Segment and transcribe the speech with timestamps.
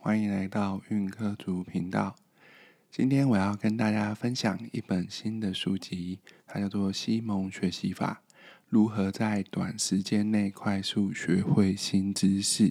[0.00, 2.14] 欢迎来到运科族频道。
[2.92, 8.22] 今天我要跟大家分享一本新的书籍，它叫做《西蒙学习法：
[8.68, 12.68] 如何在短时间内快速学会新知识》。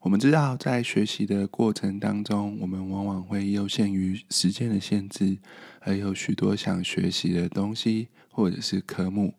[0.00, 5.36] 我们知道，在学习的过程当中，我们往往会优先于时间的限制，
[5.80, 9.34] 而有许多想学习的东西或者是科目。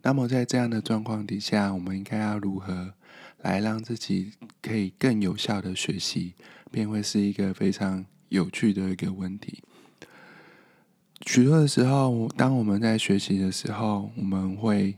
[0.00, 2.94] 那么，在这样的状况底下，我们应该要如何？
[3.42, 6.34] 来让自己可以更有效的学习，
[6.70, 9.62] 便会是一个非常有趣的一个问题。
[11.26, 14.96] 许多的时候，当我们在学习的时候，我们会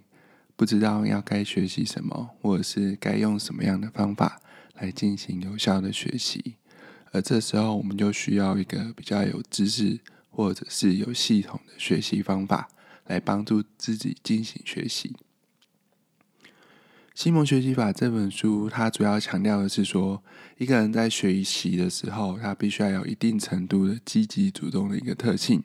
[0.57, 4.41] 不知道要该学习什么，或者是该用什么样的方法
[4.75, 6.55] 来进行有效的学习。
[7.13, 10.01] 而这时候，我们就需要一个比较有知识
[10.31, 12.69] 或者是有系统的学习方法，
[13.07, 15.11] 来帮助自己进行学习。
[17.25, 20.23] 《西蒙学习法》这本书，它主要强调的是说，
[20.59, 25.63] 一个人在学习的时候，他必须要有一定程度的积极主动的一个特性，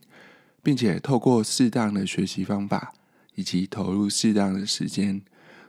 [0.64, 2.94] 并且透过适当的学习方法，
[3.36, 5.22] 以及投入适当的时间，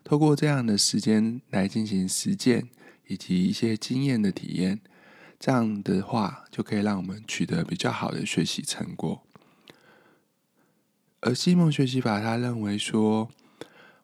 [0.04, 2.68] 透过这样的时间来进行实践，
[3.08, 4.78] 以及一些经验的体验，
[5.40, 9.24] 这样的话就可以让我们取得比较好的学习成果。
[11.18, 13.28] 而西蒙学习法，他认为说。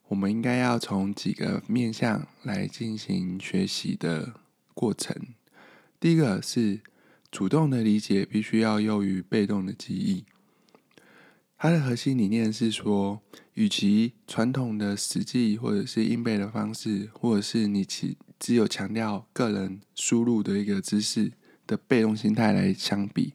[0.08, 4.34] 我们应该要从几个面向来进行学习的
[4.72, 5.14] 过程。
[5.98, 6.80] 第一个是
[7.30, 10.24] 主动的理解，必须要优于被动的记忆。
[11.58, 13.20] 它的核心理念是说，
[13.54, 21.32] 与其传统的实际或者是硬背的方式，或者是你只只有强调个人输入的一个知识
[21.66, 23.32] 的被动心态来相比。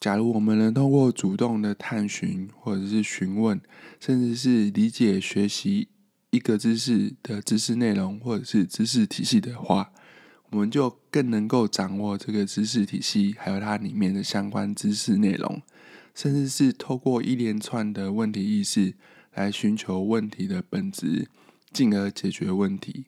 [0.00, 3.60] 假如我们能通过主动的探寻，或者是询问，
[4.00, 5.88] 甚至是理解学习
[6.30, 9.92] 一个知识的知识内容，或者是知识体系的话，
[10.48, 15.60] 我们就更能够掌握这个知识体系，还有它里面的相关知识内容，
[16.14, 18.94] 甚至是透过一连串的问题意识
[19.34, 21.28] 来寻求问题的本质，
[21.74, 23.04] 进而解决问题。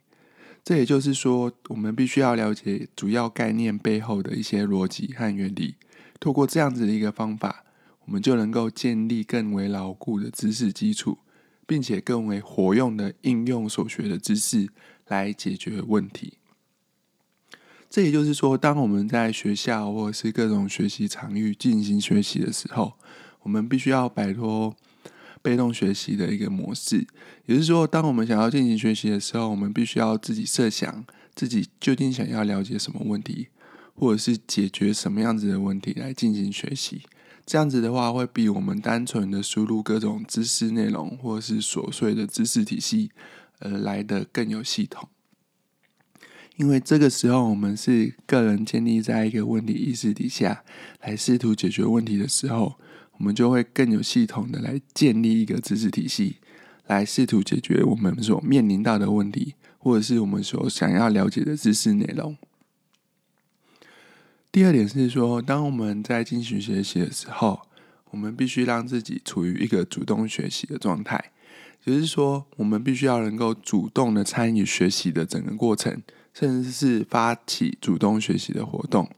[0.62, 5.76] 这也就是说，我们必须要了解主要概念背后的一些逻辑和原理。
[6.22, 7.64] 透过这样子的一个方法，
[8.04, 11.18] 我们就能够建立更为牢固的知识基础，
[11.66, 14.68] 并且更为活用的应用所学的知识
[15.08, 16.34] 来解决问题。
[17.90, 22.92] 这也就是说，当我们在学校或者是各种学习场域进行学习的时候，
[23.40, 24.76] 我们必须要摆脱
[25.42, 27.04] 被动学习的一个模式。
[27.46, 31.04] 也就是说，当我们想要进行学习的时候，我们必须要自己设想
[31.34, 33.48] 自己究竟想要了解什么问题。
[33.94, 37.02] 或者是解决什么样子的问题来进行学习，
[37.44, 43.10] 这样子的话会比我们单纯的输入各种知识内容或是琐碎的知识体系，
[43.60, 45.08] 呃，来的更有系统。
[46.56, 50.62] 因为这个时候我们是个人建立在一个问题意识底下
[51.00, 52.74] 来试图解决问题的时候，
[53.18, 56.36] 我们就会更有系统的来建立一个知识体系，
[56.86, 62.36] 来试图解决我们所面临到的问题，或者是我们所想要了解的知识内容。
[64.52, 67.62] 第二点是说，当我们在进行学习的时候，
[68.10, 71.32] 我们必须让自己处于一个主动学习的状态，
[71.82, 76.02] 就是说，我们必须要能够主动的参与学习的整个过程，
[76.34, 79.08] 甚至是发起主动学习的活动。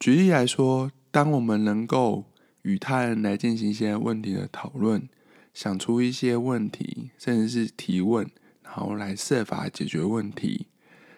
[0.00, 2.24] 举例来说，当我们能够
[2.62, 5.06] 与他人来进行一些问题的讨论，
[5.52, 8.26] 想出一些问题，甚至是提问，
[8.62, 10.68] 然后来设法解决问题。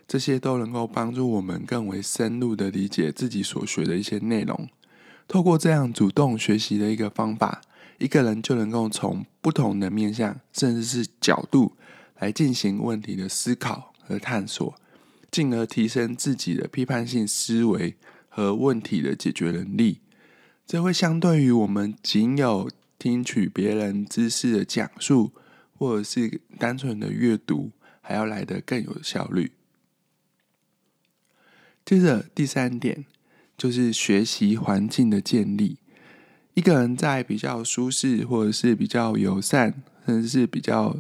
[0.09, 4.69] 这些都能够帮助我们更为深入的理解自己所学的一些内容。
[5.29, 7.61] 透过这样主动学习的一个方法，
[7.99, 11.77] 一个人就能够从不同的面向，甚至是角度
[12.19, 14.75] 来进行问题的思考和探索，
[15.31, 17.95] 进而提升自己的批判性思维
[18.31, 20.01] 和问题的解决能力。
[20.67, 25.33] 这会相对于我们仅有听取别人知识的讲述，
[25.77, 29.53] 或者是单纯的阅读，还要来得更有效率。
[31.89, 33.07] 接着第三点
[33.57, 35.79] 就是学习环境的建立。
[36.53, 39.73] 一个人在比较舒适或者是比较友善，
[40.05, 40.99] 甚至是比较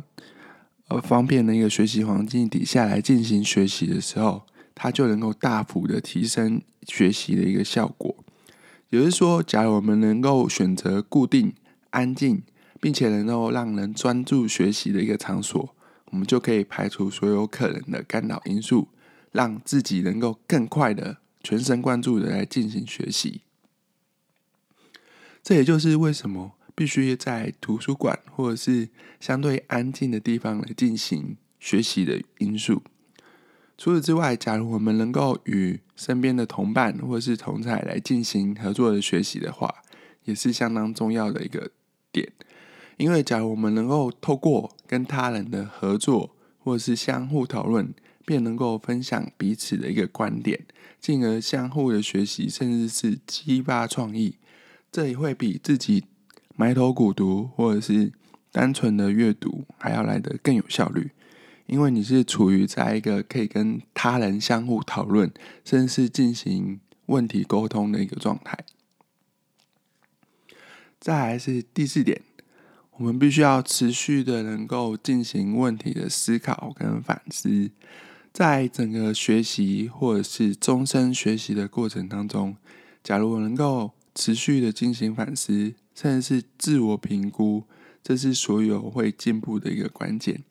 [0.86, 8.16] 呃方便的一个学习环境底下来进行学习的时候，他就能够大幅的提升学习的一个效果。
[8.88, 11.52] 也就是说，假如我们能够选择固定、
[11.90, 12.40] 安静，
[12.80, 15.74] 并且能够让人专注学习的一个场所，
[16.06, 18.88] 我们就可以排除所有可能的干扰因素。
[19.32, 23.42] 让自己能够更快的全神贯注的来进行学习，
[25.42, 28.88] 这也就是为什么必须在图书馆或者是
[29.18, 32.82] 相对安静的地方来进行学习的因素。
[33.76, 39.72] 除此之外，假如我们能够与身边的同伴或者是同才来进行合作的学习的话，
[40.24, 41.70] 也是相当重要的一个
[42.10, 42.32] 点。
[42.96, 47.94] 因为假如我们能够透过跟他人的合作，或者是相互讨论，
[48.28, 50.66] 便能够分享彼此的一个观点，
[51.00, 54.34] 进而相互的学习，甚至是激发创意，
[54.92, 56.04] 这也会比自己
[56.54, 58.12] 埋头苦读或者是
[58.52, 61.12] 单纯的阅读还要来得更有效率。
[61.64, 65.32] 因为你是处于在一个可以跟他人相互讨论，
[65.64, 68.58] 甚至是进行问题沟通的一个状态。
[71.00, 72.20] 再来是第四点，
[72.96, 77.70] 我们必须要持续的能够进行问题的思考跟反思，
[78.32, 82.56] 在整个学习或者是终身学习的过程当中，
[83.02, 87.64] 假如我能够持续的进行反思，甚至是自我评估，
[88.02, 90.42] 这是所有会进步的一个关键。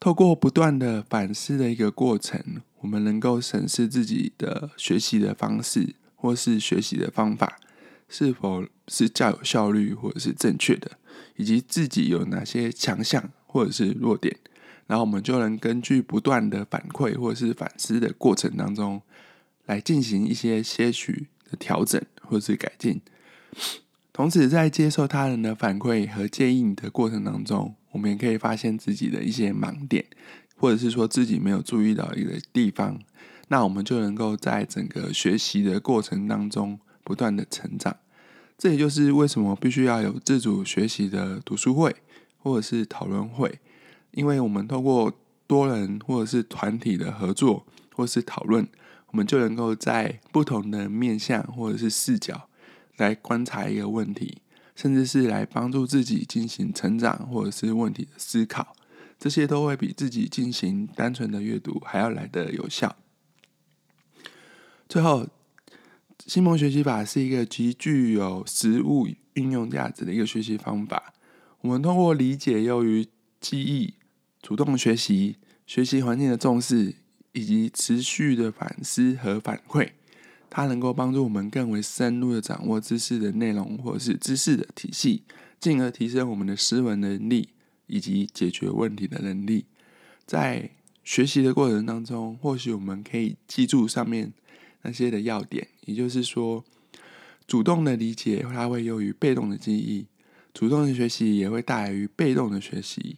[0.00, 7.58] 透过不断的反思的一个过程，我们能够审视自己的学习的方式，或是学习的方法
[8.08, 10.92] 是否是较有效率，或者是正确的，
[11.36, 14.36] 以及自己有哪些强项或者是弱点，
[14.86, 19.00] 然后我们就能根据不断的反馈或者是反思的过程当中，
[19.66, 23.00] 来进行一些些许的调整或是改进。
[24.12, 30.04] 同时，在接受他人的反馈和建议的过程当中，我们也可以发现自己的一些盲点，
[30.56, 33.00] 或者是说自己没有注意到一个地方，
[33.48, 37.96] 那我们就能够在整个学习的过程当中不断的成长。
[38.58, 41.96] 这也就是为什么必须要有自主学习的读书会
[42.38, 43.58] 或者是讨论会，
[44.12, 45.12] 因为我们透过
[45.46, 48.66] 多人或者是团体的合作或是讨论，
[49.08, 52.48] 我们就能够在不同的面向或者是视角。
[52.98, 54.42] 来观察一个问题，
[54.76, 58.76] 甚至是来帮助自己进行成长，或者是问题的思考，
[59.18, 62.94] 这些都会比自己进行单纯的阅读还要来的有效。
[64.88, 65.26] 最后，
[66.26, 71.14] 新蒙学习法是一个极具有实物运用价值的一个学习方法。
[71.62, 73.08] 我们通过理解由于
[73.40, 73.94] 记忆、
[74.42, 75.36] 主动学习、
[75.66, 76.96] 学习环境的重视，
[77.30, 79.90] 以及持续的反思和反馈。
[80.50, 85.22] 它能够帮助我们更为深入的掌握知识的内容，或是知识的体系，
[85.60, 87.50] 进而提升我们的思维能力
[87.86, 89.64] 以及解决问题的能力。
[90.26, 90.70] 在
[91.04, 94.32] 学习的过程当中，或许我们可以记住上面
[94.82, 96.64] 那些的要点，也就是说，
[97.46, 100.06] 主动的理解它会优于被动的记忆，
[100.52, 103.16] 主动的学习也会大于被动的学习。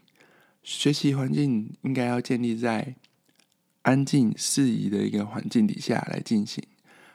[0.65, 2.97] 学习环境应该要建立在
[3.83, 6.65] 安静适宜的一个环境底下来进行。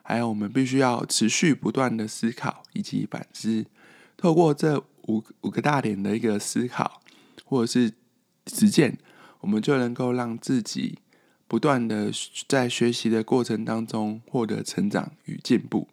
[0.03, 3.65] 还有，我们必须要持续不断的思考以及反思，
[4.15, 7.01] 透过这五五个大点的一个思考
[7.43, 7.93] 或者是
[8.47, 8.97] 实践，
[9.41, 10.99] 我们就能够让自己
[11.47, 12.11] 不断的
[12.47, 15.87] 在学习的过程当中获得成长与进步。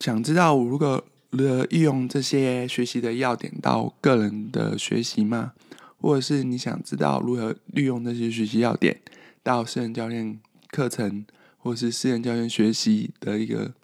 [0.00, 5.52] 想知道如果如何运用这些学习的要点到个人的学习吗？
[6.00, 9.00] 或者是你想知道如何利用这些学习要点
[9.42, 10.40] 到私人教练
[10.70, 11.26] 课程？
[11.58, 13.74] 或是私人教练学习的一个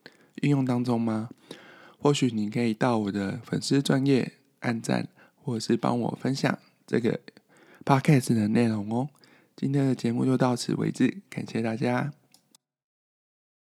[0.42, 1.28] 应用当中吗？
[1.98, 5.08] 或许你可以到我的粉丝专业按赞，
[5.42, 7.18] 或者是帮我分享这个
[7.84, 9.08] podcast 的内容哦。
[9.56, 12.12] 今天的节目就到此为止，感谢大家。